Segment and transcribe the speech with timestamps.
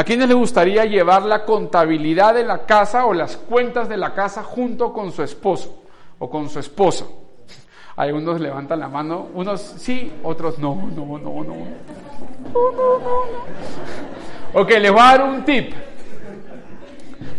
[0.00, 4.14] ¿A quiénes les gustaría llevar la contabilidad de la casa o las cuentas de la
[4.14, 5.82] casa junto con su esposo
[6.18, 7.04] o con su esposa?
[7.96, 11.54] Algunos levantan la mano, unos sí, otros no, no, no, no.
[14.54, 15.74] Ok, les voy a dar un tip.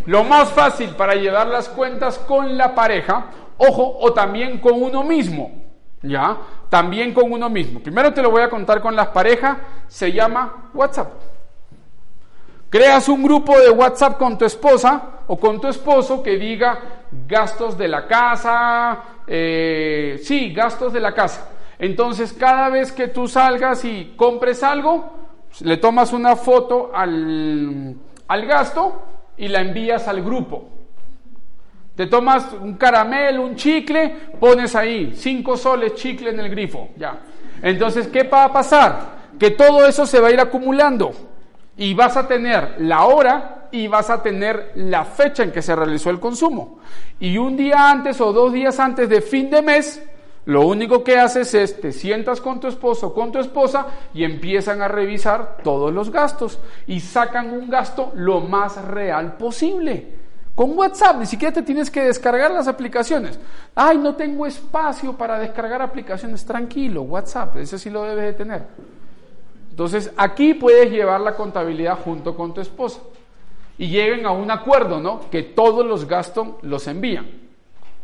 [0.05, 3.25] Lo más fácil para llevar las cuentas con la pareja,
[3.57, 5.49] ojo, o también con uno mismo,
[6.03, 6.37] ¿ya?
[6.69, 7.79] También con uno mismo.
[7.79, 9.57] Primero te lo voy a contar con las parejas,
[9.87, 11.30] se llama WhatsApp.
[12.71, 16.79] Creas un grupo de WhatsApp con tu esposa o con tu esposo que diga
[17.27, 21.49] gastos de la casa, eh, sí, gastos de la casa.
[21.77, 25.11] Entonces, cada vez que tú salgas y compres algo,
[25.59, 27.93] le tomas una foto al,
[28.29, 29.03] al gasto
[29.35, 30.69] y la envías al grupo.
[31.93, 37.19] Te tomas un caramelo, un chicle, pones ahí cinco soles chicle en el grifo, ya.
[37.61, 39.33] Entonces, ¿qué va a pasar?
[39.37, 41.30] Que todo eso se va a ir acumulando
[41.81, 45.75] y vas a tener la hora y vas a tener la fecha en que se
[45.75, 46.77] realizó el consumo.
[47.19, 49.99] Y un día antes o dos días antes de fin de mes,
[50.45, 54.83] lo único que haces es te sientas con tu esposo con tu esposa y empiezan
[54.83, 60.19] a revisar todos los gastos y sacan un gasto lo más real posible.
[60.53, 63.39] Con WhatsApp ni siquiera te tienes que descargar las aplicaciones.
[63.73, 66.45] Ay, no tengo espacio para descargar aplicaciones.
[66.45, 69.00] Tranquilo, WhatsApp, ese sí lo debes de tener.
[69.71, 72.99] Entonces, aquí puedes llevar la contabilidad junto con tu esposa
[73.77, 75.21] y lleguen a un acuerdo, ¿no?
[75.31, 77.31] Que todos los gastos los envían,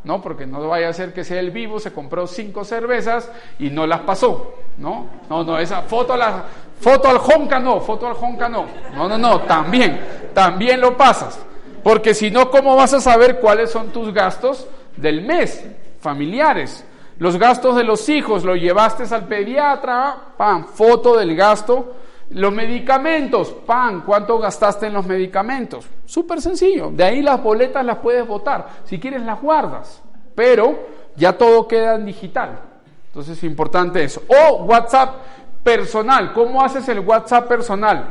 [0.05, 0.21] ¿no?
[0.21, 3.85] Porque no vaya a ser que sea el vivo, se compró cinco cervezas y no
[3.85, 5.07] las pasó, ¿no?
[5.29, 6.45] No, no, esa foto la
[6.79, 8.65] foto al jonca no, foto al jonca no.
[8.95, 9.99] No, no, no, también,
[10.33, 11.37] también lo pasas.
[11.83, 15.65] Porque si no, ¿cómo vas a saber cuáles son tus gastos del mes
[15.99, 16.85] familiares?
[17.19, 21.95] Los gastos de los hijos, lo llevaste al pediatra, pan, foto del gasto.
[22.29, 25.87] Los medicamentos, pan, ¿cuánto gastaste en los medicamentos?
[26.05, 26.91] Súper sencillo.
[26.91, 28.67] De ahí las boletas las puedes votar.
[28.83, 30.03] Si quieres las guardas.
[30.35, 30.77] Pero
[31.15, 32.59] ya todo queda en digital.
[33.07, 34.21] Entonces es importante eso.
[34.27, 35.15] O WhatsApp
[35.63, 36.33] personal.
[36.33, 38.09] ¿Cómo haces el WhatsApp personal?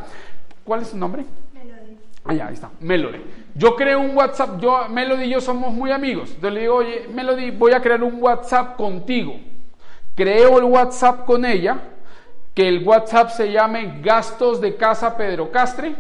[0.65, 1.25] ¿Cuál es su nombre?
[2.29, 2.71] Ah, ahí está.
[2.81, 3.21] Melody.
[3.55, 6.31] Yo creo un WhatsApp, yo, Melody y yo somos muy amigos.
[6.31, 9.35] Entonces le digo, oye, Melody, voy a crear un WhatsApp contigo.
[10.15, 11.79] Creo el WhatsApp con ella,
[12.55, 15.95] que el WhatsApp se llame Gastos de Casa Pedro Castre,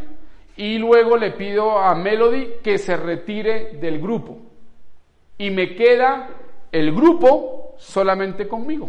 [0.57, 4.39] y luego le pido a Melody que se retire del grupo.
[5.39, 6.31] Y me queda
[6.73, 8.89] el grupo solamente conmigo.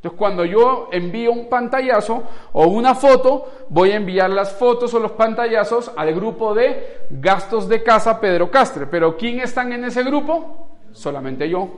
[0.00, 2.22] Entonces, cuando yo envío un pantallazo
[2.52, 7.68] o una foto, voy a enviar las fotos o los pantallazos al grupo de gastos
[7.68, 8.86] de casa Pedro Castre.
[8.86, 10.68] Pero ¿quién están en ese grupo?
[10.92, 11.68] Solamente yo.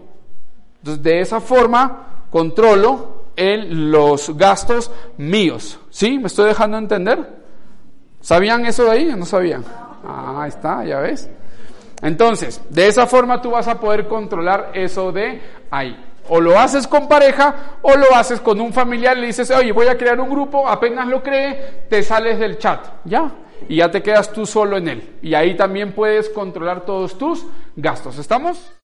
[0.78, 5.80] Entonces, de esa forma, controlo los gastos míos.
[5.90, 6.16] ¿Sí?
[6.16, 7.42] ¿Me estoy dejando entender?
[8.20, 9.64] ¿Sabían eso de ahí o no sabían?
[10.06, 11.28] Ah, ahí está, ya ves.
[12.02, 16.11] Entonces, de esa forma tú vas a poder controlar eso de ahí.
[16.28, 19.88] O lo haces con pareja o lo haces con un familiar, le dices, oye, voy
[19.88, 23.30] a crear un grupo, apenas lo cree, te sales del chat, ya,
[23.68, 25.18] y ya te quedas tú solo en él.
[25.22, 27.44] Y ahí también puedes controlar todos tus
[27.76, 28.18] gastos.
[28.18, 28.72] ¿Estamos?